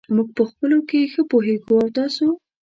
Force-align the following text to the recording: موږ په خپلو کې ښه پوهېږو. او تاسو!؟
موږ 0.15 0.27
په 0.37 0.43
خپلو 0.49 0.77
کې 0.89 1.09
ښه 1.13 1.21
پوهېږو. 1.31 1.73
او 1.83 1.89
تاسو!؟ 1.97 2.25